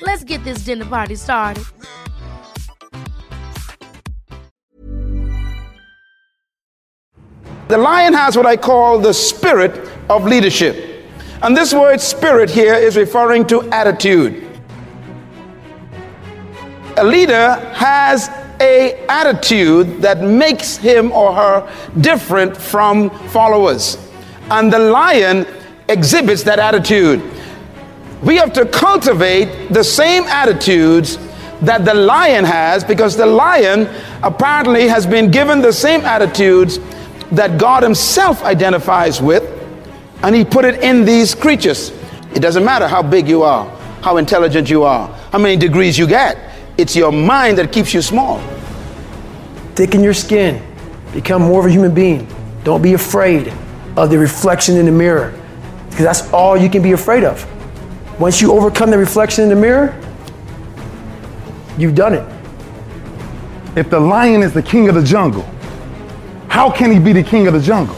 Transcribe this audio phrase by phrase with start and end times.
[0.00, 1.64] Let's get this dinner party started.
[7.68, 11.04] The lion has what I call the spirit of leadership.
[11.42, 14.44] And this word spirit here is referring to attitude.
[16.96, 18.28] A leader has
[18.60, 23.98] a attitude that makes him or her different from followers.
[24.50, 25.46] And the lion
[25.88, 27.20] exhibits that attitude.
[28.22, 31.18] We have to cultivate the same attitudes
[31.60, 33.88] that the lion has because the lion
[34.22, 36.78] apparently has been given the same attitudes
[37.32, 39.44] that God Himself identifies with,
[40.22, 41.90] and He put it in these creatures.
[42.34, 43.68] It doesn't matter how big you are,
[44.02, 48.02] how intelligent you are, how many degrees you get, it's your mind that keeps you
[48.02, 48.40] small.
[49.74, 50.62] Thicken your skin,
[51.12, 52.26] become more of a human being.
[52.64, 53.52] Don't be afraid
[53.96, 55.38] of the reflection in the mirror,
[55.90, 57.46] because that's all you can be afraid of.
[58.18, 59.96] Once you overcome the reflection in the mirror,
[61.78, 62.38] you've done it.
[63.76, 65.48] If the lion is the king of the jungle,
[66.48, 67.96] how can he be the king of the jungle?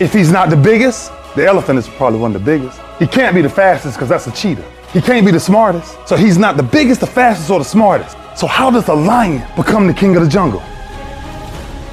[0.00, 2.80] If he's not the biggest, the elephant is probably one of the biggest.
[2.98, 4.68] He can't be the fastest because that's a cheetah.
[4.92, 5.96] He can't be the smartest.
[6.08, 8.16] So he's not the biggest, the fastest, or the smartest.
[8.36, 10.60] So how does a lion become the king of the jungle?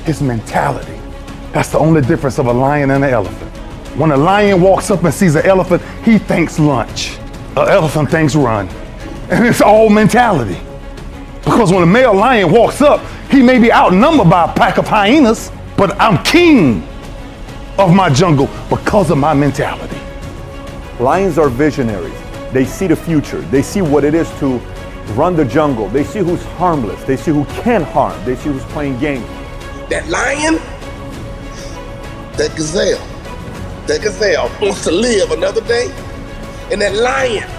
[0.05, 0.99] His mentality.
[1.51, 3.51] That's the only difference of a lion and an elephant.
[3.97, 7.19] When a lion walks up and sees an elephant, he thinks lunch.
[7.57, 8.69] An elephant thinks run.
[9.29, 10.59] And it's all mentality.
[11.43, 14.87] Because when a male lion walks up, he may be outnumbered by a pack of
[14.87, 16.83] hyenas, but I'm king
[17.77, 19.97] of my jungle because of my mentality.
[20.99, 22.13] Lions are visionaries.
[22.53, 23.41] They see the future.
[23.41, 24.59] They see what it is to
[25.15, 25.89] run the jungle.
[25.89, 27.03] They see who's harmless.
[27.03, 28.23] They see who can harm.
[28.23, 29.25] They see who's playing games.
[29.89, 30.55] That lion,
[32.37, 33.05] that gazelle,
[33.87, 35.87] that gazelle wants to live another day,
[36.71, 37.49] and that lion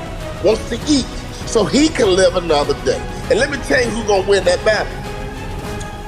[0.42, 1.06] wants to eat
[1.46, 3.00] so he can live another day.
[3.30, 4.92] And let me tell you who's gonna win that battle.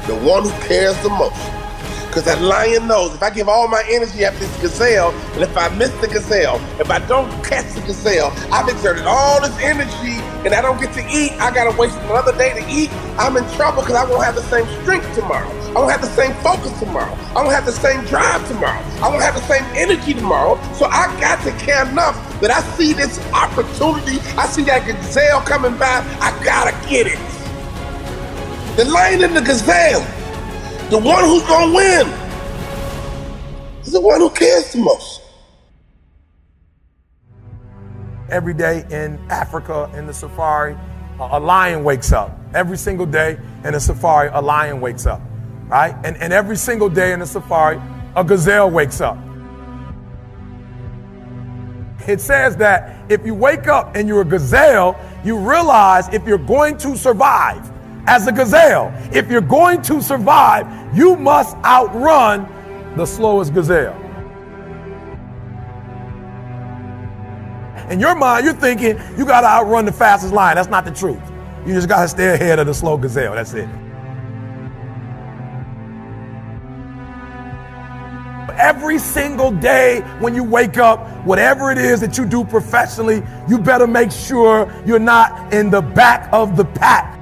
[0.06, 1.40] The one who cares the most.
[2.06, 5.56] Because that lion knows if I give all my energy after this gazelle, and if
[5.56, 10.22] I miss the gazelle, if I don't catch the gazelle, I've exerted all this energy
[10.46, 12.90] and I don't get to eat, I gotta waste another day to eat.
[13.18, 15.63] I'm in trouble because I won't have the same strength tomorrow.
[15.74, 17.14] I won't have the same focus tomorrow.
[17.34, 18.80] I won't have the same drive tomorrow.
[19.02, 20.60] I won't have the same energy tomorrow.
[20.74, 24.20] So I got to care enough that I see this opportunity.
[24.38, 26.04] I see that gazelle coming by.
[26.20, 27.18] I gotta get it.
[28.76, 30.06] The lion and the gazelle
[30.90, 32.06] the one who's to win
[33.84, 35.22] is the one who cares the most.
[38.28, 40.76] Every day in Africa, in the safari,
[41.18, 42.38] a lion wakes up.
[42.54, 45.22] Every single day in the safari, a lion wakes up.
[45.68, 45.94] Right?
[46.04, 47.80] And, and every single day in the safari,
[48.16, 49.18] a gazelle wakes up.
[52.06, 56.36] It says that if you wake up and you're a gazelle, you realize if you're
[56.38, 57.72] going to survive,
[58.06, 58.92] as a gazelle.
[59.12, 60.66] If you're going to survive,
[60.96, 62.48] you must outrun
[62.96, 64.00] the slowest gazelle.
[67.90, 70.56] In your mind, you're thinking you got to outrun the fastest lion.
[70.56, 71.20] That's not the truth.
[71.66, 73.34] You just got to stay ahead of the slow gazelle.
[73.34, 73.68] That's it.
[78.58, 83.58] every single day when you wake up, whatever it is that you do professionally, you
[83.58, 87.14] better make sure you're not in the back of the pack.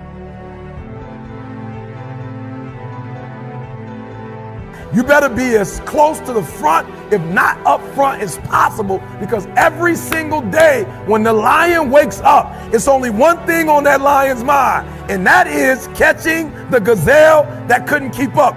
[4.94, 9.46] You better be as close to the front, if not up front, as possible because
[9.56, 14.44] every single day when the lion wakes up, it's only one thing on that lion's
[14.44, 18.54] mind, and that is catching the gazelle that couldn't keep up.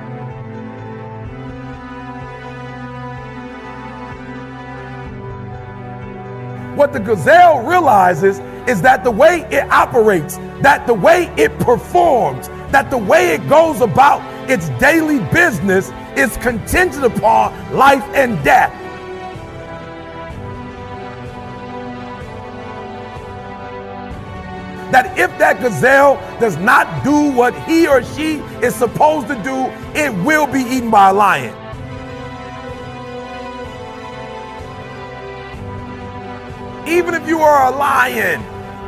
[6.76, 12.50] What the gazelle realizes is that the way it operates, that the way it performs,
[12.72, 18.74] that the way it goes about its daily business is contingent upon life and death.
[24.92, 29.66] That if that gazelle does not do what he or she is supposed to do,
[29.98, 31.65] it will be eaten by a lion.
[36.88, 38.42] Even if you are a lion,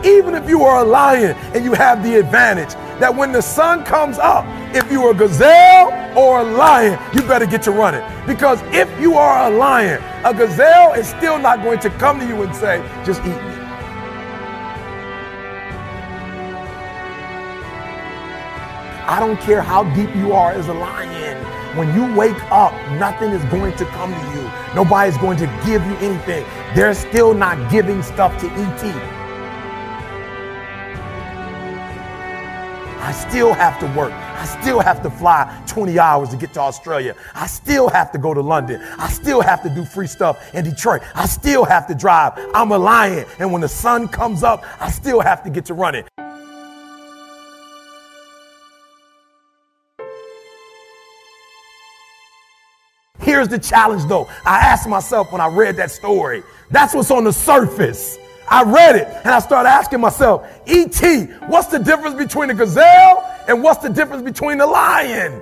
[0.06, 3.84] even if you are a lion and you have the advantage that when the sun
[3.84, 4.46] comes up,
[4.76, 8.04] if you are a gazelle or a lion, you better get to running.
[8.28, 12.28] Because if you are a lion, a gazelle is still not going to come to
[12.28, 13.58] you and say, just eat me.
[19.10, 21.57] I don't care how deep you are as a lion.
[21.76, 24.50] When you wake up, nothing is going to come to you.
[24.76, 26.46] Nobody's going to give you anything.
[26.76, 29.18] They're still not giving stuff to ET.
[33.08, 34.12] I still have to work.
[34.12, 37.16] I still have to fly 20 hours to get to Australia.
[37.34, 38.82] I still have to go to London.
[38.98, 41.04] I still have to do free stuff in Detroit.
[41.16, 42.34] I still have to drive.
[42.54, 43.26] I'm a lion.
[43.40, 46.04] And when the sun comes up, I still have to get to running.
[53.38, 54.28] Here's the challenge though.
[54.46, 56.42] I asked myself when I read that story,
[56.72, 58.18] that's what's on the surface.
[58.50, 63.32] I read it and I started asking myself, E.T., what's the difference between a gazelle
[63.48, 65.40] and what's the difference between a lion?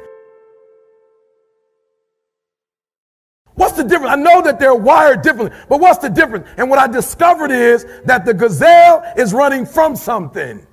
[3.54, 4.12] What's the difference?
[4.12, 6.50] I know that they're wired differently, but what's the difference?
[6.58, 10.68] And what I discovered is that the gazelle is running from something.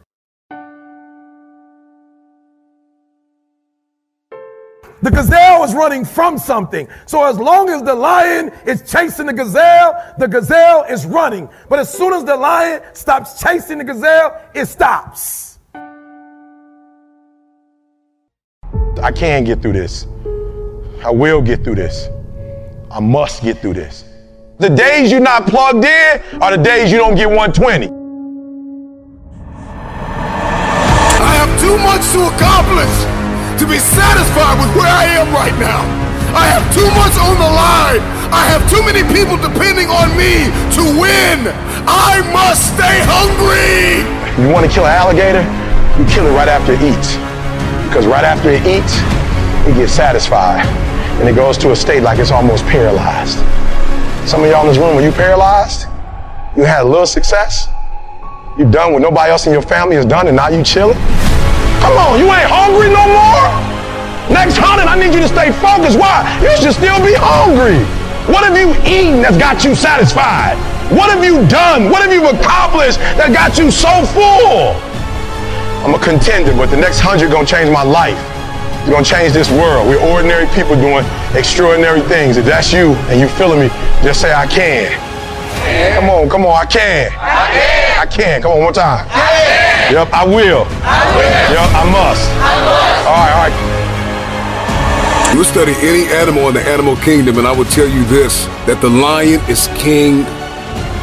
[5.02, 6.86] The gazelle is running from something.
[7.06, 11.48] So as long as the lion is chasing the gazelle, the gazelle is running.
[11.68, 15.58] But as soon as the lion stops chasing the gazelle, it stops.
[19.02, 20.06] I can get through this.
[21.04, 22.08] I will get through this.
[22.88, 24.04] I must get through this.
[24.58, 27.88] The days you're not plugged in are the days you don't get 120.
[31.18, 33.21] I have too much to accomplish
[33.58, 35.84] to be satisfied with where I am right now.
[36.32, 38.00] I have too much on the line.
[38.32, 40.48] I have too many people depending on me
[40.80, 41.52] to win.
[41.84, 44.00] I must stay hungry.
[44.40, 45.44] You want to kill an alligator?
[46.00, 47.20] You kill it right after it eats.
[47.88, 48.96] Because right after it eats,
[49.68, 50.64] it gets satisfied.
[51.20, 53.36] And it goes to a state like it's almost paralyzed.
[54.26, 55.86] Some of y'all in this room, are you paralyzed?
[56.56, 57.68] You had a little success?
[58.58, 60.96] You done what nobody else in your family has done and now you chilling?
[61.82, 63.42] Come on, you ain't hungry no more?
[64.30, 65.98] Next hunting, I need you to stay focused.
[65.98, 66.22] Why?
[66.38, 67.82] You should still be hungry.
[68.30, 70.54] What have you eaten that's got you satisfied?
[70.94, 71.90] What have you done?
[71.90, 74.78] What have you accomplished that got you so full?
[75.82, 78.14] I'm a contender, but the next hundred gonna change my life.
[78.86, 79.90] It's gonna change this world.
[79.90, 81.02] We're ordinary people doing
[81.34, 82.38] extraordinary things.
[82.38, 83.68] If that's you and you feeling me,
[84.06, 85.11] just say I can.
[85.96, 87.12] Come on, come on, I can.
[87.18, 88.00] I can.
[88.00, 88.42] I can.
[88.42, 89.06] Come on, one more time.
[89.92, 90.66] Yep, I will.
[90.82, 91.36] I will.
[91.52, 92.24] Yep, I must.
[92.40, 93.06] I must.
[93.06, 93.82] All right, all right.
[95.36, 98.80] You study any animal in the animal kingdom, and I will tell you this that
[98.80, 100.24] the lion is king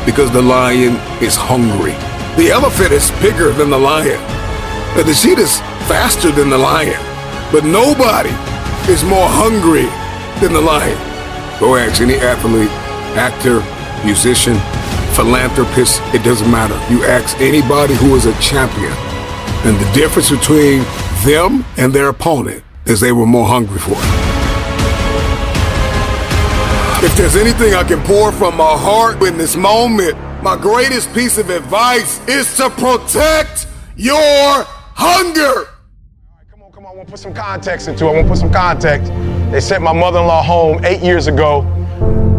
[0.06, 1.94] because the lion is hungry.
[2.38, 4.20] The elephant is bigger than the lion.
[4.96, 7.00] The cheetah is faster than the lion.
[7.52, 8.30] But nobody
[8.92, 9.90] is more hungry
[10.42, 10.98] than the lion.
[11.60, 12.70] Go ask any athlete,
[13.18, 13.62] actor,
[14.06, 14.56] musician,
[15.14, 16.76] philanthropist, it doesn't matter.
[16.94, 18.92] You ask anybody who is a champion,
[19.66, 20.84] and the difference between
[21.26, 24.30] them and their opponent is they were more hungry for it.
[27.02, 31.38] If there's anything I can pour from my heart in this moment, my greatest piece
[31.38, 34.66] of advice is to protect your
[34.96, 35.68] hunger.
[36.50, 36.94] Come on, come on.
[36.94, 38.10] I want to put some context into it.
[38.10, 39.12] I want to put some context.
[39.52, 41.62] They sent my mother in law home eight years ago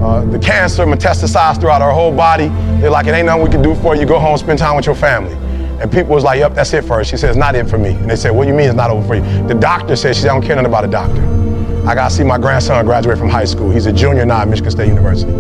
[0.01, 2.49] uh, the cancer metastasized throughout her whole body.
[2.81, 4.07] They're like, it ain't nothing we can do for you.
[4.07, 5.35] Go home, spend time with your family.
[5.81, 7.05] And people was like, yep, that's it for her.
[7.05, 7.91] She said, it's not it for me.
[7.91, 9.47] And they said, what do you mean it's not over for you?
[9.47, 11.23] The doctor said, she said, I don't care nothing about a doctor.
[11.87, 13.71] I gotta see my grandson graduate from high school.
[13.71, 15.33] He's a junior now at Michigan State University.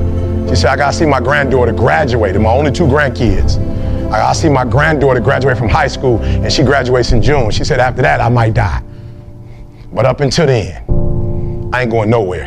[0.49, 3.59] She said, I gotta see my granddaughter graduate, and my only two grandkids.
[4.07, 7.51] I gotta see my granddaughter graduate from high school, and she graduates in June.
[7.51, 8.83] She said, after that, I might die.
[9.93, 12.47] But up until then, I ain't going nowhere.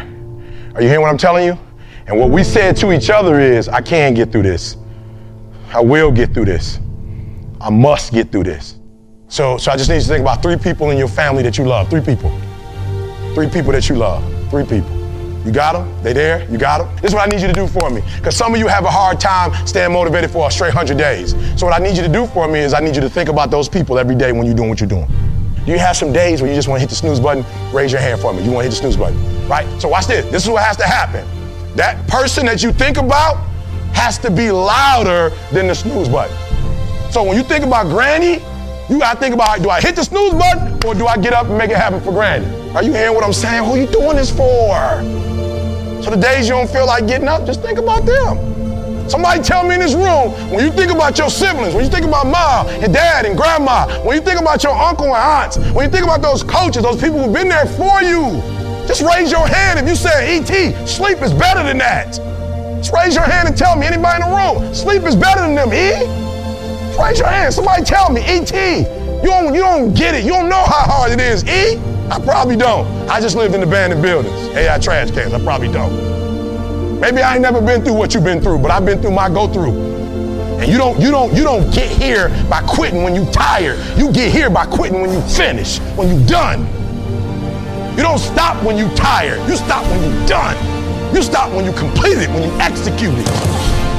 [0.76, 1.58] Are you hearing what I'm telling you?
[2.08, 4.78] And what we said to each other is, I can get through this.
[5.74, 6.80] I will get through this.
[7.62, 8.76] I must get through this.
[9.30, 11.58] So, so I just need you to think about three people in your family that
[11.58, 11.90] you love.
[11.90, 12.30] Three people.
[13.34, 14.24] Three people that you love.
[14.50, 14.92] Three people.
[15.46, 16.04] You got them?
[16.04, 16.48] They there?
[16.50, 16.96] You got them?
[17.02, 18.02] This is what I need you to do for me.
[18.18, 21.32] Because some of you have a hard time staying motivated for a straight 100 days.
[21.60, 23.28] So what I need you to do for me is I need you to think
[23.30, 25.08] about those people every day when you're doing what you're doing.
[25.66, 27.46] Do you have some days where you just want to hit the snooze button?
[27.74, 28.44] Raise your hand for me.
[28.44, 29.18] You want to hit the snooze button,
[29.48, 29.66] right?
[29.82, 30.30] So watch this.
[30.32, 31.26] This is what has to happen.
[31.76, 33.38] That person that you think about
[33.94, 36.36] has to be louder than the snooze button.
[37.12, 38.42] So when you think about granny,
[38.90, 41.48] you gotta think about do I hit the snooze button or do I get up
[41.48, 42.46] and make it happen for granny?
[42.76, 43.64] Are you hearing what I'm saying?
[43.64, 44.74] Who you doing this for?
[46.04, 49.10] So the days you don't feel like getting up, just think about them.
[49.10, 52.06] Somebody tell me in this room, when you think about your siblings, when you think
[52.06, 55.86] about mom and dad and grandma, when you think about your uncle and aunts, when
[55.86, 58.42] you think about those coaches, those people who've been there for you,
[58.88, 62.14] just raise your hand if you say, E.T., sleep is better than that.
[62.78, 65.56] Just raise your hand and tell me, anybody in the room, sleep is better than
[65.56, 65.92] them, E?
[66.88, 67.54] Just raise your hand.
[67.54, 68.80] Somebody tell me, E.T.,
[69.24, 70.26] you don't, you don't get it.
[70.26, 71.78] You don't know how hard it is, E?
[72.12, 72.86] I probably don't.
[73.10, 75.34] I just lived in abandoned buildings, AI trash cans.
[75.34, 77.00] I probably don't.
[77.00, 79.30] Maybe I ain't never been through what you've been through, but I've been through my
[79.30, 79.72] go through.
[80.60, 83.80] And you don't, you don't, you don't get here by quitting when you tired.
[83.98, 86.83] You get here by quitting when you finish, when you done.
[87.96, 89.38] You don't stop when you're tired.
[89.48, 90.58] You stop when you're done.
[91.14, 93.30] You stop when you complete it, when you execute it.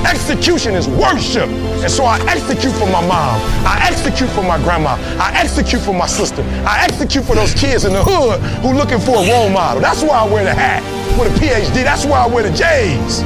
[0.04, 1.48] Execution is worship.
[1.78, 3.38] And so I execute for my mom.
[3.64, 4.98] I execute for my grandma.
[5.22, 6.42] I execute for my sister.
[6.66, 9.80] I execute for those kids in the hood who looking for a role model.
[9.80, 10.82] That's why I wear the hat
[11.16, 11.84] with a PhD.
[11.84, 13.22] That's why I wear the J's.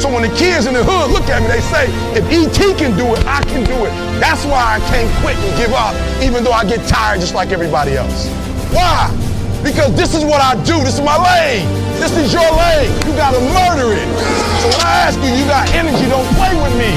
[0.00, 2.96] So when the kids in the hood look at me, they say, if ET can
[2.96, 3.90] do it, I can do it.
[4.20, 7.50] That's why I can't quit and give up, even though I get tired just like
[7.50, 8.28] everybody else.
[8.70, 9.23] Why?
[9.64, 10.76] Because this is what I do.
[10.84, 11.64] This is my lane.
[11.96, 12.92] This is your lane.
[13.08, 14.04] You gotta murder it.
[14.60, 16.92] So when I ask you, you got energy, don't play with me.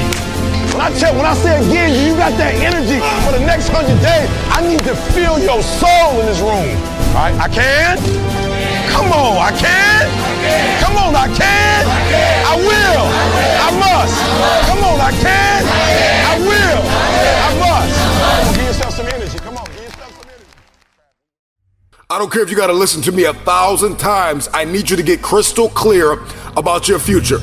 [0.76, 3.96] When I tell, when I say again, you got that energy for the next hundred
[4.04, 6.68] days, I need to feel your soul in this room.
[7.16, 7.96] All right, I can?
[8.92, 10.04] Come on, I can?
[10.84, 11.82] Come on, I can?
[12.44, 13.06] I will.
[13.64, 14.16] I must.
[14.68, 15.60] Come on, I can?
[15.64, 16.80] I will.
[16.84, 18.17] I must.
[22.10, 24.48] I don't care if you got to listen to me a thousand times.
[24.54, 26.24] I need you to get crystal clear
[26.56, 27.38] about your future.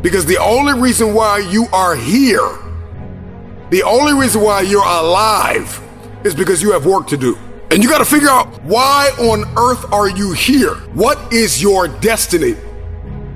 [0.00, 2.48] Because the only reason why you are here,
[3.68, 5.82] the only reason why you're alive
[6.24, 7.36] is because you have work to do.
[7.70, 10.76] And you got to figure out why on earth are you here?
[10.94, 12.52] What is your destiny?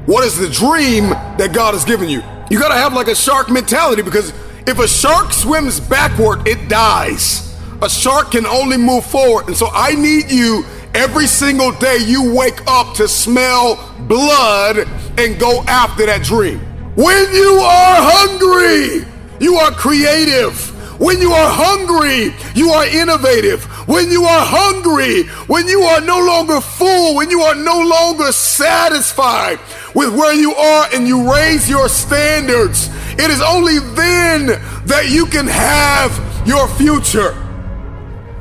[0.06, 2.22] What is the dream that God has given you?
[2.50, 4.32] You got to have like a shark mentality because
[4.66, 7.49] if a shark swims backward, it dies.
[7.82, 9.46] A shark can only move forward.
[9.46, 14.86] And so I need you every single day you wake up to smell blood
[15.18, 16.58] and go after that dream.
[16.94, 19.06] When you are hungry,
[19.40, 20.68] you are creative.
[21.00, 23.64] When you are hungry, you are innovative.
[23.88, 28.30] When you are hungry, when you are no longer full, when you are no longer
[28.32, 29.58] satisfied
[29.94, 34.46] with where you are and you raise your standards, it is only then
[34.84, 36.12] that you can have
[36.46, 37.34] your future.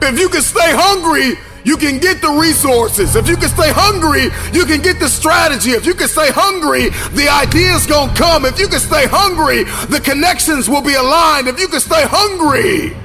[0.01, 3.15] If you can stay hungry, you can get the resources.
[3.15, 5.71] If you can stay hungry, you can get the strategy.
[5.71, 8.45] If you can stay hungry, the ideas gonna come.
[8.45, 11.47] If you can stay hungry, the connections will be aligned.
[11.47, 12.95] If you can stay hungry.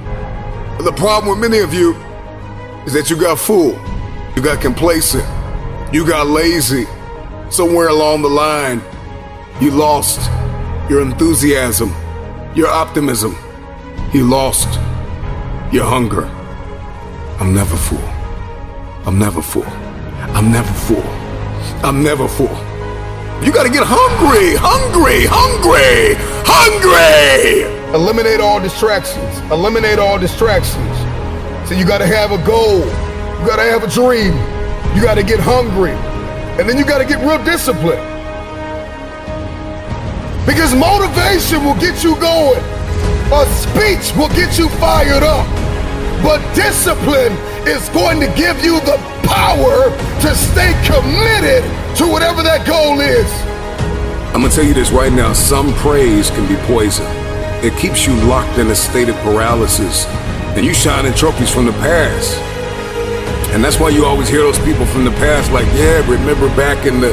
[0.84, 1.94] The problem with many of you
[2.86, 3.72] is that you got full,
[4.36, 5.24] you got complacent,
[5.92, 6.86] you got lazy.
[7.50, 8.80] Somewhere along the line,
[9.60, 10.30] you lost
[10.90, 11.94] your enthusiasm,
[12.54, 13.36] your optimism.
[14.12, 14.68] You lost
[15.72, 16.43] your hunger.
[17.40, 17.98] I'm never full.
[19.06, 19.66] I'm never full.
[20.34, 21.02] I'm never full.
[21.82, 22.56] I'm never full.
[23.44, 26.14] You gotta get hungry, hungry, hungry,
[26.46, 27.64] hungry.
[27.92, 29.38] Eliminate all distractions.
[29.50, 30.96] Eliminate all distractions.
[31.68, 32.78] So you gotta have a goal.
[32.78, 34.32] You gotta have a dream.
[34.96, 35.92] You gotta get hungry.
[36.58, 38.00] And then you gotta get real disciplined.
[40.46, 42.62] Because motivation will get you going.
[43.32, 45.63] A speech will get you fired up.
[46.24, 47.36] But discipline
[47.68, 48.96] is going to give you the
[49.28, 49.92] power
[50.24, 51.62] to stay committed
[51.98, 53.30] to whatever that goal is.
[54.34, 57.06] I'm gonna tell you this right now some praise can be poison.
[57.62, 60.06] It keeps you locked in a state of paralysis,
[60.56, 62.36] and you shining trophies from the past.
[63.52, 66.86] And that's why you always hear those people from the past like, yeah, remember back
[66.86, 67.12] in the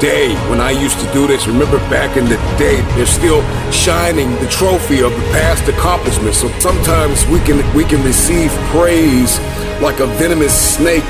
[0.00, 1.46] day when I used to do this.
[1.46, 6.38] Remember back in the day, they're still shining the trophy of the past accomplishments.
[6.38, 9.38] So sometimes we can we can receive praise
[9.80, 11.06] like a venomous snake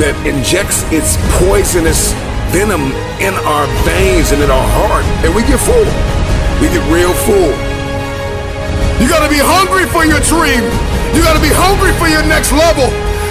[0.00, 2.12] that injects its poisonous
[2.52, 5.88] venom in our veins and in our heart, and we get full.
[6.60, 7.52] We get real full.
[9.00, 10.64] You gotta be hungry for your dream.
[11.16, 12.88] You gotta be hungry for your next level.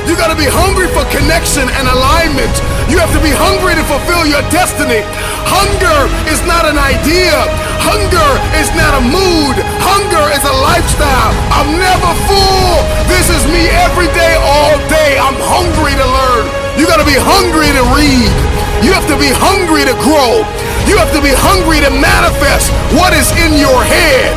[0.10, 2.56] You gotta be hungry for connection and alignment.
[2.90, 5.06] You have to be hungry to fulfill your destiny.
[5.46, 7.38] Hunger is not an idea.
[7.86, 9.56] Hunger is not a mood.
[9.86, 11.32] Hunger is a lifestyle.
[11.54, 12.82] I'm never full.
[13.06, 15.22] This is me every day, all day.
[15.22, 16.46] I'm hungry to learn.
[16.82, 18.34] You gotta be hungry to read.
[18.82, 20.42] You have to be hungry to grow.
[20.90, 24.34] You have to be hungry to manifest what is in your head.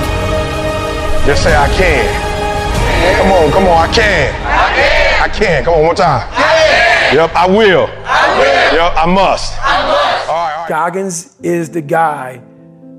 [1.24, 2.04] Just say I can.
[3.16, 4.28] Come on, come on, I can.
[4.44, 5.22] I can.
[5.24, 5.64] I can.
[5.64, 6.28] Come on, one time.
[6.30, 6.82] I can.
[7.14, 7.54] Yep, I will.
[7.54, 7.86] I will.
[7.86, 8.21] Yep,
[9.02, 9.52] I must.
[9.60, 10.28] I must.
[10.28, 10.68] All right, all right.
[10.68, 12.40] Goggins is the guy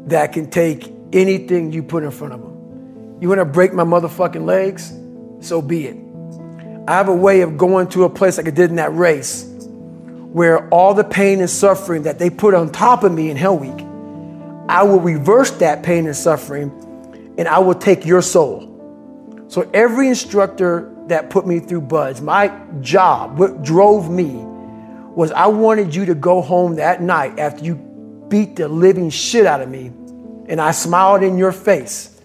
[0.07, 3.22] that can take anything you put in front of him.
[3.22, 4.91] You want to break my motherfucking legs?
[5.39, 5.95] So be it.
[6.89, 9.45] I have a way of going to a place like I did in that race
[9.45, 13.57] where all the pain and suffering that they put on top of me in Hell
[13.57, 13.86] Week,
[14.67, 19.45] I will reverse that pain and suffering and I will take your soul.
[19.48, 24.45] So every instructor that put me through BUD/S, my job, what drove me
[25.15, 27.75] was I wanted you to go home that night after you
[28.29, 29.88] beat the living shit out of me
[30.48, 32.20] and I smiled in your face.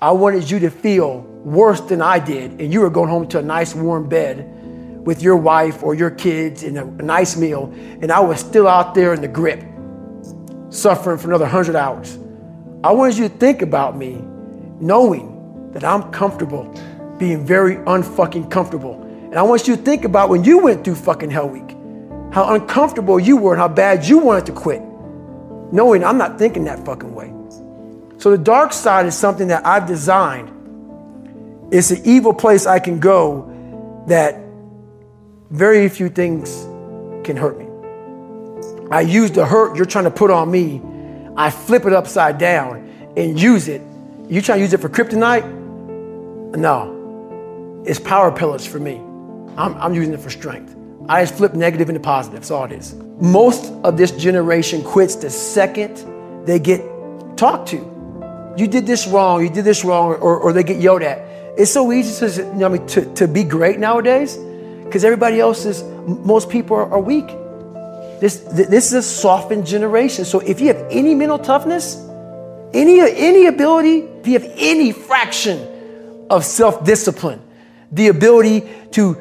[0.00, 3.38] I wanted you to feel worse than I did and you were going home to
[3.38, 4.54] a nice warm bed
[5.04, 8.94] with your wife or your kids and a, nice meal and I was still out
[8.94, 9.62] there in the grip
[10.70, 12.18] suffering for another 100 hours.
[12.84, 14.22] I wanted you to think about me
[14.80, 16.72] knowing that I'm comfortable
[17.18, 19.02] being very unfucking comfortable.
[19.02, 21.76] And I want you to think about when you went through fucking Hell Week,
[22.32, 24.82] how uncomfortable you were and how bad you wanted to quit,
[25.72, 27.32] knowing I'm not thinking that fucking way.
[28.18, 30.50] So the dark side is something that I've designed.
[31.72, 34.40] It's an evil place I can go that
[35.50, 36.64] very few things
[37.24, 37.66] can hurt me.
[38.90, 40.82] I use the hurt you're trying to put on me,
[41.36, 43.82] I flip it upside down and use it.
[44.28, 45.44] You trying to use it for kryptonite?
[46.56, 47.82] No.
[47.86, 48.96] It's power pillars for me.
[49.56, 50.74] I'm, I'm using it for strength.
[51.08, 52.40] I just flip negative into positive.
[52.40, 52.94] That's all it is.
[53.20, 56.04] Most of this generation quits the second
[56.46, 56.80] they get
[57.36, 58.54] talked to.
[58.56, 61.18] You did this wrong, you did this wrong, or, or they get yelled at.
[61.58, 64.36] It's so easy to, you know, I mean, to, to be great nowadays
[64.84, 67.26] because everybody else is, most people are, are weak.
[68.20, 70.24] This, this is a softened generation.
[70.24, 71.96] So if you have any mental toughness,
[72.74, 77.40] any, any ability, if you have any fraction of self discipline,
[77.92, 79.16] the ability to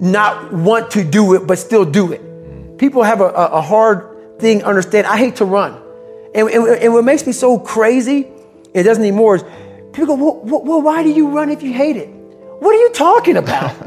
[0.00, 2.78] not want to do it but still do it.
[2.78, 5.06] People have a, a, hard thing understand.
[5.06, 5.80] I hate to run.
[6.34, 8.26] And, and, and, what makes me so crazy,
[8.72, 9.44] it doesn't anymore, is
[9.92, 12.08] people go, well, well, why do you run if you hate it?
[12.08, 13.76] What are you talking about?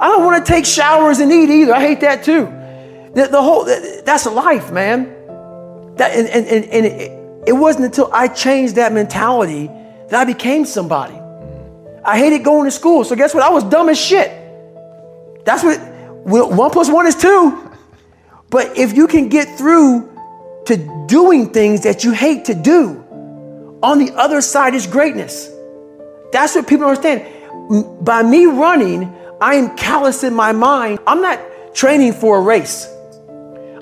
[0.00, 1.72] I don't want to take showers and eat either.
[1.72, 2.46] I hate that too.
[3.14, 5.04] The, the whole, that's life, man.
[5.96, 9.68] That, and and, and, and it, it wasn't until I changed that mentality
[10.08, 11.14] that I became somebody.
[12.04, 13.04] I hated going to school.
[13.04, 13.44] So guess what?
[13.44, 14.41] I was dumb as shit.
[15.44, 15.78] That's what
[16.24, 17.70] one plus one is two.
[18.50, 20.10] But if you can get through
[20.66, 22.98] to doing things that you hate to do,
[23.82, 25.50] on the other side is greatness.
[26.32, 27.26] That's what people understand.
[28.04, 31.00] By me running, I am callous in my mind.
[31.06, 31.40] I'm not
[31.74, 32.86] training for a race.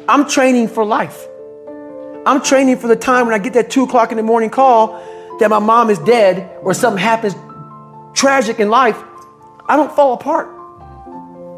[0.08, 1.26] I'm training for life.
[2.26, 4.98] I'm training for the time when I get that two o'clock in the morning call
[5.38, 7.34] that my mom is dead or something happens
[8.14, 8.96] tragic in life.
[9.66, 10.48] I don't fall apart.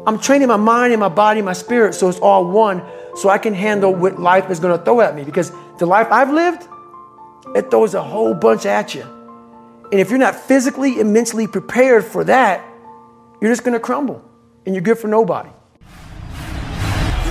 [0.05, 2.83] I'm training my mind and my body and my spirit so it's all one
[3.15, 6.07] so I can handle what life is going to throw at me because the life
[6.11, 6.67] I've lived,
[7.55, 9.03] it throws a whole bunch at you.
[9.91, 12.65] And if you're not physically and mentally prepared for that,
[13.39, 14.23] you're just going to crumble
[14.65, 15.49] and you're good for nobody.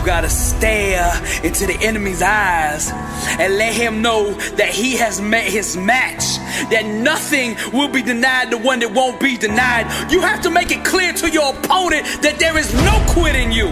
[0.02, 1.12] You gotta stare
[1.44, 2.90] into the enemy's eyes
[3.38, 6.38] and let him know that he has met his match,
[6.70, 10.10] that nothing will be denied the one that won't be denied.
[10.10, 13.68] You have to make it clear to your opponent that there is no quitting you.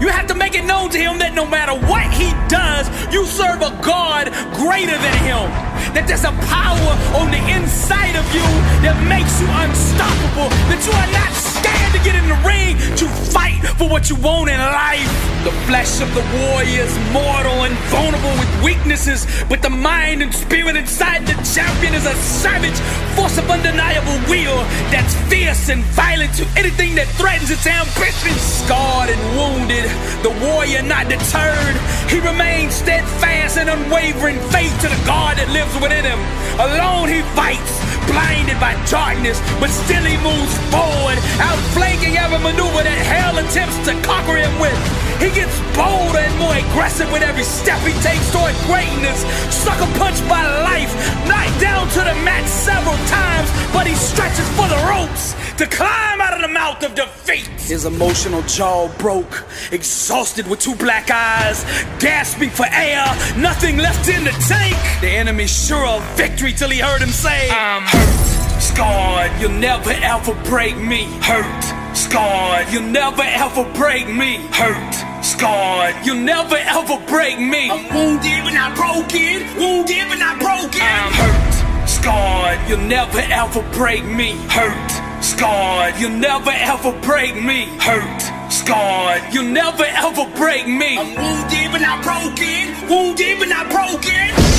[0.00, 3.26] You have to make it known to him that no matter what he does, you
[3.26, 5.73] serve a God greater than him.
[5.94, 8.46] That there's a power on the inside of you
[8.84, 10.48] that makes you unstoppable.
[10.70, 14.16] That you are not scared to get in the ring to fight for what you
[14.16, 15.08] want in life.
[15.44, 20.34] The flesh of the warrior is mortal and vulnerable with weaknesses, but the mind and
[20.34, 22.78] spirit inside the champion is a savage
[23.14, 24.58] force of undeniable will
[24.90, 28.34] that's fierce and violent to anything that threatens its ambition.
[28.38, 29.86] Scarred and wounded,
[30.26, 31.76] the warrior not deterred.
[32.10, 36.20] He remains steadfast and unwavering faith to the God that lives within him.
[36.60, 43.00] Alone he fights, blinded by darkness, but still he moves forward, outflanking every maneuver that
[43.08, 44.76] hell attempts to conquer him with.
[45.22, 49.24] He gets bolder and more aggressive with every step he takes toward greatness.
[49.48, 50.92] Sucker punched by life,
[51.24, 56.20] knocked down to the mat several times, but he stretches for the ropes to climb
[56.20, 57.46] out of the mouth of defeat.
[57.60, 61.64] His emotional jaw broke, exhausted with two black eyes,
[62.00, 63.04] gasping for air,
[63.36, 64.76] nothing left in the tank.
[65.00, 69.90] The enemy sure of victory till he heard him say, I'm hurt, scarred, you'll never
[69.90, 71.04] ever break me.
[71.22, 74.36] Hurt, scarred, you'll never ever break me.
[74.50, 77.70] Hurt, scarred, you'll never ever break me.
[77.70, 80.82] I'm wounded but not broken, wounded but not broken.
[80.82, 84.32] I'm hurt, scarred, you'll never ever break me.
[84.48, 84.90] Hurt,
[85.24, 87.64] scarred, you'll never ever break me.
[87.80, 90.98] Hurt, scarred, you'll never ever break me.
[90.98, 94.53] I'm wounded but not broken, wounded but not broken.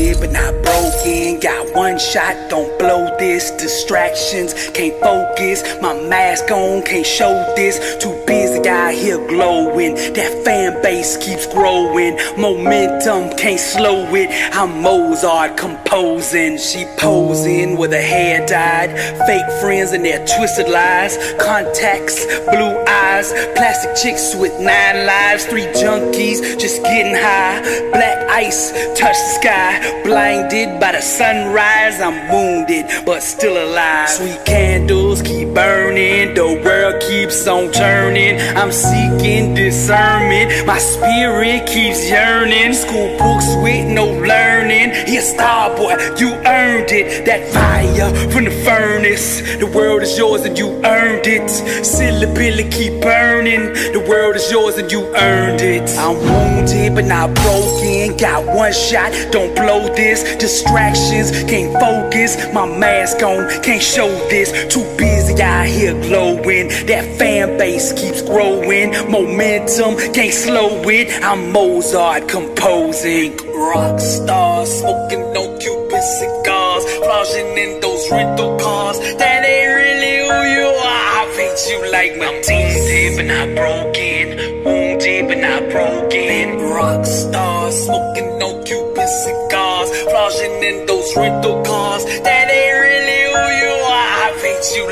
[0.00, 1.40] But not broken.
[1.40, 3.50] Got one shot, don't blow this.
[3.52, 5.62] Distractions, can't focus.
[5.80, 7.96] My mask on, can't show this.
[8.02, 9.94] Too busy out here glowing.
[9.94, 12.18] That fan base keeps growing.
[12.38, 14.30] Momentum, can't slow it.
[14.54, 16.56] I'm Mozart composing.
[16.58, 18.90] She posing with her hair dyed.
[19.26, 21.16] Fake friends and their twisted lies.
[21.38, 23.32] Contacts, blue eyes.
[23.54, 25.44] Plastic chicks with nine lives.
[25.46, 27.60] Three junkies just getting high.
[27.92, 29.89] Black ice, touch the sky.
[30.04, 32.00] Blinded by the sunrise.
[32.00, 34.08] I'm wounded, but still alive.
[34.08, 36.32] Sweet candles keep burning.
[36.34, 38.40] The world keeps on turning.
[38.56, 40.66] I'm seeking discernment.
[40.66, 42.72] My spirit keeps yearning.
[42.72, 44.88] School books with no learning.
[45.10, 47.26] Here, star boy, you earned it.
[47.26, 49.42] That fire from the furnace.
[49.62, 51.50] The world is yours and you earned it.
[51.84, 53.64] Silly Billy keep burning.
[53.96, 55.86] The world is yours and you earned it.
[55.98, 58.16] I'm wounded but not broken.
[58.16, 60.20] Got one shot, don't blow this.
[60.36, 62.30] Distractions, can't focus.
[62.54, 64.48] My mask on, can't show this.
[64.72, 66.68] Too busy out here glowing.
[66.90, 68.88] That fan base keeps growing.
[69.10, 71.06] Momentum, can't slow it.
[71.22, 73.36] I'm Mozart composing.
[73.70, 76.84] Rock star, smoking no Cuban cigars.
[77.04, 78.98] Flashing in those rental cars.
[79.20, 81.06] That ain't really who you are.
[81.18, 82.80] I beat you like my dead
[83.16, 84.24] but not broken.
[84.64, 86.58] Wounded but not broken.
[86.76, 89.90] Rock star, smoking no Cuban cigars.
[90.10, 91.59] Flashing in those rental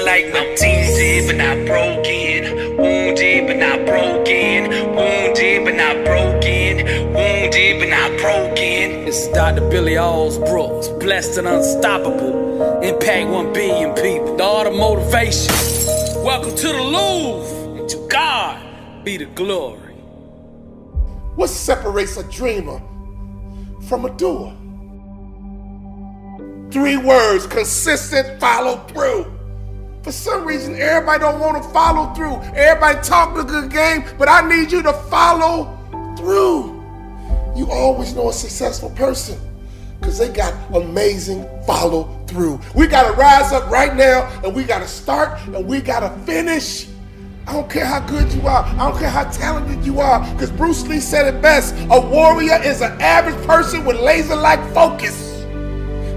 [0.08, 2.76] like my team's dead but not broken.
[2.78, 4.70] Wounded but not broken.
[4.96, 6.76] Wounded but not broken.
[7.12, 9.04] Wounded but not broken.
[9.04, 9.68] This is Dr.
[9.68, 10.98] Billy Alsbrooks.
[10.98, 12.82] Blessed and unstoppable.
[12.82, 14.34] Impact 1 billion people.
[14.38, 15.52] The art of motivation.
[16.24, 17.80] Welcome to the Louvre.
[17.80, 19.92] And to God be the glory.
[21.36, 22.80] What separates a dreamer
[23.88, 24.56] from a doer?
[26.70, 29.37] Three words consistent follow through.
[30.08, 32.36] For some reason, everybody don't want to follow through.
[32.56, 35.76] Everybody talk a good game, but I need you to follow
[36.16, 36.82] through.
[37.54, 39.38] You always know a successful person
[40.00, 42.58] because they got amazing follow through.
[42.74, 46.00] We got to rise up right now and we got to start and we got
[46.00, 46.88] to finish.
[47.46, 48.64] I don't care how good you are.
[48.64, 50.20] I don't care how talented you are.
[50.32, 54.72] Because Bruce Lee said it best a warrior is an average person with laser like
[54.72, 55.27] focus.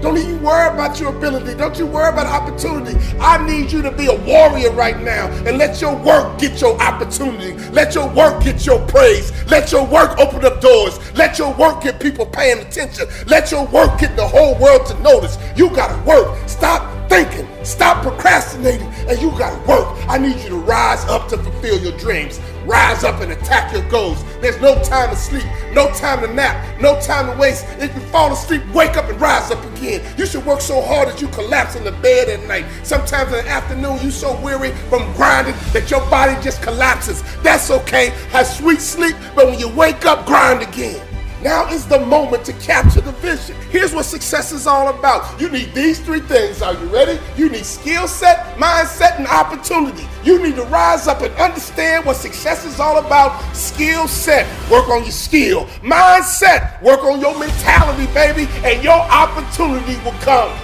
[0.02, 1.54] Don't even worry about your ability.
[1.54, 2.98] Don't you worry about opportunity.
[3.20, 6.76] I need you to be a warrior right now and let your work get your
[6.82, 7.52] opportunity.
[7.70, 9.30] Let your work get your praise.
[9.46, 10.98] Let your work open up doors.
[11.14, 13.06] Let your work get people paying attention.
[13.28, 15.38] Let your work get the whole world to notice.
[15.56, 16.36] You got to work.
[16.48, 17.46] Stop thinking.
[17.62, 18.88] Stop procrastinating.
[19.06, 19.86] And you got to work.
[20.08, 22.40] I need you to rise up to fulfill your dreams.
[22.64, 24.24] Rise up and attack your goals.
[24.40, 25.44] There's no time to sleep,
[25.74, 27.66] no time to nap, no time to waste.
[27.78, 30.00] If you fall asleep, wake up and rise up again.
[30.16, 32.64] You should work so hard that you collapse in the bed at night.
[32.82, 37.22] Sometimes in the afternoon, you're so weary from grinding that your body just collapses.
[37.42, 38.10] That's okay.
[38.30, 41.11] Have sweet sleep, but when you wake up, grind again.
[41.42, 43.56] Now is the moment to capture the vision.
[43.70, 45.40] Here's what success is all about.
[45.40, 46.62] You need these three things.
[46.62, 47.18] Are you ready?
[47.36, 50.06] You need skill set, mindset, and opportunity.
[50.22, 53.40] You need to rise up and understand what success is all about.
[53.56, 55.66] Skill set, work on your skill.
[55.82, 60.56] Mindset, work on your mentality, baby, and your opportunity will come.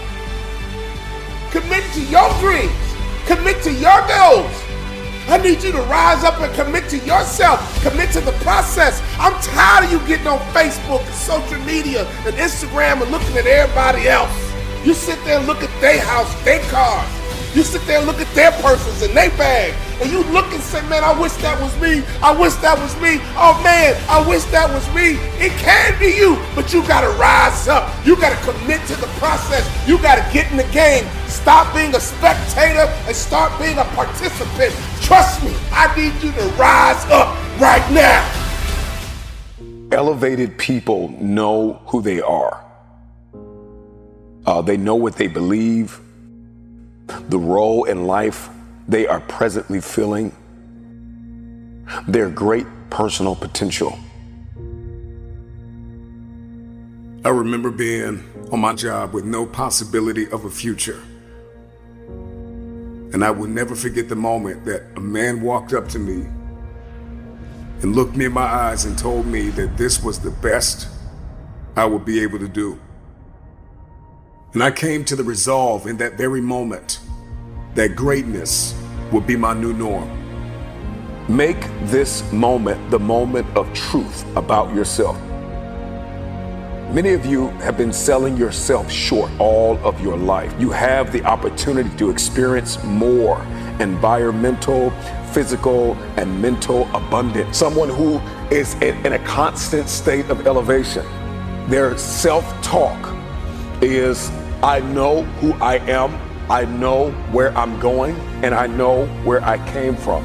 [1.50, 2.72] Commit to your dreams,
[3.26, 4.67] commit to your goals.
[5.28, 9.02] I need you to rise up and commit to yourself, commit to the process.
[9.18, 13.46] I'm tired of you getting on Facebook and social media and Instagram and looking at
[13.46, 14.32] everybody else.
[14.86, 17.17] You sit there and look at their house, their cars.
[17.58, 20.62] You sit there and look at their purses and their bag, and you look and
[20.62, 22.04] say, man, I wish that was me.
[22.22, 23.18] I wish that was me.
[23.34, 25.18] Oh man, I wish that was me.
[25.42, 27.90] It can be you, but you gotta rise up.
[28.06, 29.66] You gotta commit to the process.
[29.88, 31.04] You gotta get in the game.
[31.26, 34.72] Stop being a spectator and start being a participant.
[35.02, 38.22] Trust me, I need you to rise up right now.
[39.90, 42.64] Elevated people know who they are.
[44.46, 46.00] Uh, they know what they believe,
[47.28, 48.48] the role in life
[48.86, 50.34] they are presently filling,
[52.06, 53.98] their great personal potential.
[57.24, 61.02] I remember being on my job with no possibility of a future.
[63.12, 66.26] And I will never forget the moment that a man walked up to me
[67.82, 70.88] and looked me in my eyes and told me that this was the best
[71.76, 72.78] I would be able to do.
[74.54, 77.00] And I came to the resolve in that very moment
[77.74, 78.74] that greatness
[79.12, 80.08] would be my new norm.
[81.28, 85.20] Make this moment the moment of truth about yourself.
[86.94, 90.54] Many of you have been selling yourself short all of your life.
[90.58, 93.42] You have the opportunity to experience more
[93.80, 94.90] environmental,
[95.34, 97.58] physical, and mental abundance.
[97.58, 98.16] Someone who
[98.50, 101.04] is in, a constant state of elevation.
[101.68, 103.17] Their self talk
[103.80, 104.30] is
[104.62, 106.18] I know who I am,
[106.50, 110.24] I know where I'm going, and I know where I came from.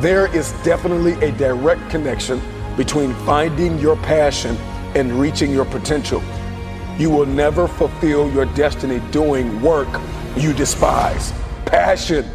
[0.00, 2.40] There is definitely a direct connection
[2.76, 4.56] between finding your passion
[4.94, 6.22] and reaching your potential.
[6.98, 9.88] You will never fulfill your destiny doing work
[10.36, 11.32] you despise.
[11.64, 12.28] Passion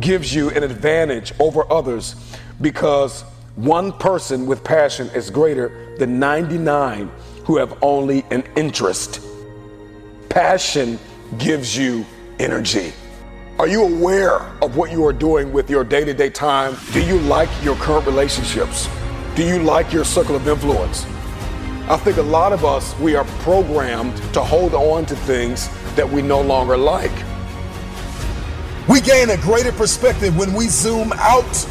[0.00, 2.16] gives you an advantage over others
[2.60, 3.22] because
[3.56, 7.10] one person with passion is greater than 99
[7.44, 9.20] who have only an interest.
[10.32, 10.98] Passion
[11.36, 12.06] gives you
[12.38, 12.94] energy.
[13.58, 16.74] Are you aware of what you are doing with your day to day time?
[16.94, 18.88] Do you like your current relationships?
[19.34, 21.04] Do you like your circle of influence?
[21.86, 26.08] I think a lot of us, we are programmed to hold on to things that
[26.08, 27.12] we no longer like.
[28.88, 31.68] We gain a greater perspective when we zoom out.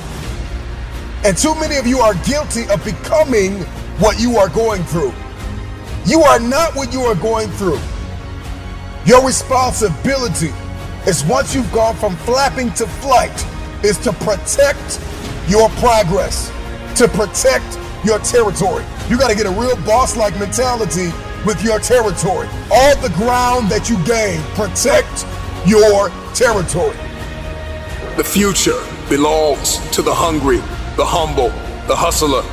[1.26, 3.62] And too many of you are guilty of becoming
[3.98, 5.14] what you are going through.
[6.06, 7.80] You are not what you are going through.
[9.06, 10.52] Your responsibility
[11.08, 13.34] is once you've gone from flapping to flight,
[13.84, 15.02] is to protect
[15.48, 16.52] your progress,
[16.98, 18.86] to protect your territory.
[19.10, 21.12] You got to get a real boss like mentality
[21.46, 22.48] with your territory.
[22.72, 25.26] All the ground that you gain, protect
[25.66, 26.96] your territory.
[28.18, 30.58] The future belongs to the hungry,
[30.96, 31.50] the humble,
[31.88, 32.44] the hustler.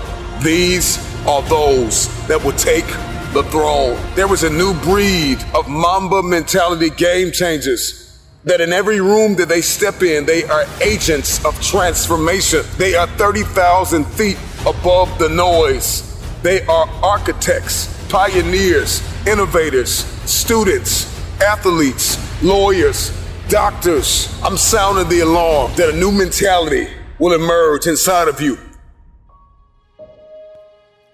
[0.43, 2.87] These are those that will take
[3.33, 3.99] the throne.
[4.14, 8.05] There was a new breed of Mamba mentality game changers.
[8.45, 12.64] That in every room that they step in, they are agents of transformation.
[12.79, 16.05] They are 30,000 feet above the noise.
[16.43, 19.91] They are architects, pioneers, innovators,
[20.31, 21.07] students,
[21.41, 23.12] athletes, lawyers,
[23.49, 24.33] doctors.
[24.43, 26.88] I'm sounding the alarm that a new mentality
[27.19, 28.59] will emerge inside of you.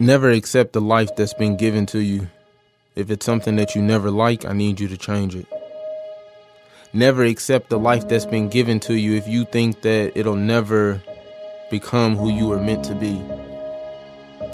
[0.01, 2.29] Never accept the life that's been given to you.
[2.97, 5.47] If it's something that you never like, I need you to change it.
[6.93, 11.01] Never accept the life that's been given to you if you think that it'll never
[11.71, 13.23] become who you were meant to be.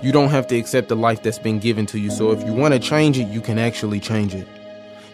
[0.03, 2.11] You don't have to accept the life that's been given to you.
[2.11, 4.47] So if you want to change it, you can actually change it.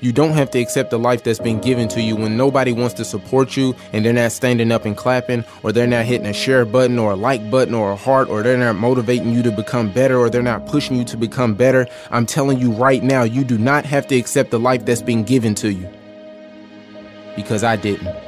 [0.01, 2.95] You don't have to accept the life that's been given to you when nobody wants
[2.95, 6.35] to support you and they're not standing up and clapping, or they're not hitting a
[6.35, 9.51] share button or a like button or a heart, or they're not motivating you to
[9.51, 11.87] become better, or they're not pushing you to become better.
[12.11, 15.25] I'm telling you right now, you do not have to accept the life that's been
[15.25, 15.89] given to you.
[17.35, 18.26] Because I didn't.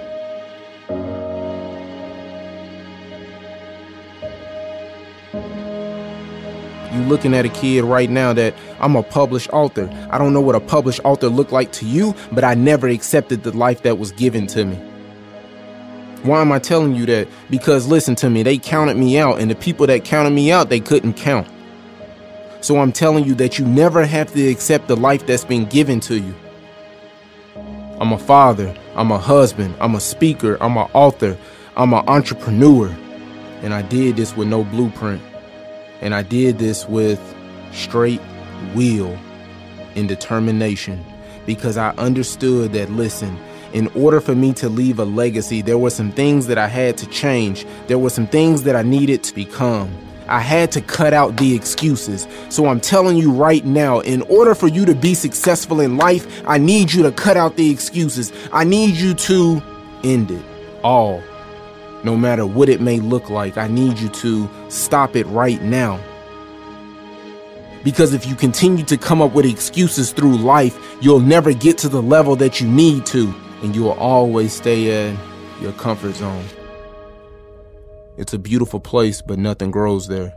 [6.99, 9.89] You looking at a kid right now that I'm a published author.
[10.11, 13.45] I don't know what a published author looked like to you, but I never accepted
[13.45, 14.75] the life that was given to me.
[16.25, 17.29] Why am I telling you that?
[17.51, 20.71] Because listen to me, they counted me out, and the people that counted me out,
[20.71, 21.47] they couldn't count.
[22.63, 26.01] So I'm telling you that you never have to accept the life that's been given
[26.01, 26.35] to you.
[28.01, 31.39] I'm a father, I'm a husband, I'm a speaker, I'm an author,
[31.77, 32.89] I'm an entrepreneur,
[33.63, 35.23] and I did this with no blueprint.
[36.01, 37.21] And I did this with
[37.73, 38.21] straight
[38.75, 39.19] will
[39.95, 41.05] and determination
[41.47, 43.39] because I understood that, listen,
[43.73, 46.97] in order for me to leave a legacy, there were some things that I had
[46.99, 47.67] to change.
[47.87, 49.95] There were some things that I needed to become.
[50.29, 52.29] I had to cut out the excuses.
[52.51, 56.43] So I'm telling you right now, in order for you to be successful in life,
[56.47, 58.33] I need you to cut out the excuses.
[58.53, 59.63] I need you to
[60.05, 60.45] end it
[60.85, 61.23] all.
[62.05, 66.01] No matter what it may look like, I need you to stop it right now.
[67.83, 71.89] Because if you continue to come up with excuses through life, you'll never get to
[71.89, 75.19] the level that you need to, and you will always stay in
[75.61, 76.45] your comfort zone.
[78.17, 80.35] It's a beautiful place, but nothing grows there.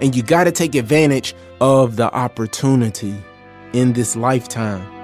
[0.00, 3.14] And you got to take advantage of the opportunity
[3.72, 5.01] in this lifetime.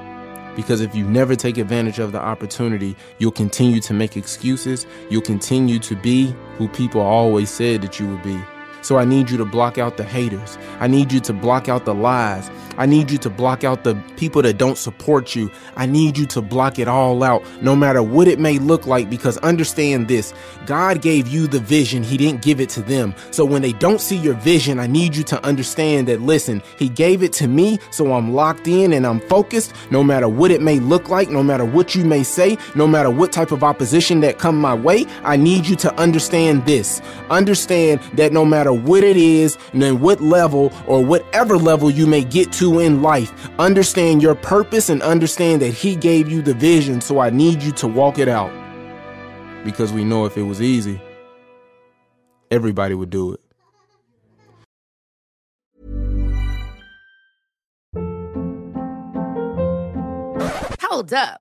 [0.58, 4.88] Because if you never take advantage of the opportunity, you'll continue to make excuses.
[5.08, 8.36] You'll continue to be who people always said that you would be.
[8.82, 10.58] So I need you to block out the haters.
[10.80, 12.50] I need you to block out the lies.
[12.78, 15.50] I need you to block out the people that don't support you.
[15.76, 19.10] I need you to block it all out, no matter what it may look like,
[19.10, 20.32] because understand this
[20.64, 23.16] God gave you the vision, He didn't give it to them.
[23.32, 26.88] So when they don't see your vision, I need you to understand that, listen, He
[26.88, 30.62] gave it to me, so I'm locked in and I'm focused, no matter what it
[30.62, 34.20] may look like, no matter what you may say, no matter what type of opposition
[34.20, 35.04] that come my way.
[35.24, 37.02] I need you to understand this.
[37.28, 42.06] Understand that no matter what it is, and then what level or whatever level you
[42.06, 46.54] may get to in life, understand your purpose and understand that He gave you the
[46.54, 47.00] vision.
[47.00, 48.52] So I need you to walk it out.
[49.64, 51.00] Because we know if it was easy,
[52.50, 53.40] everybody would do it.
[60.80, 61.40] Hold up.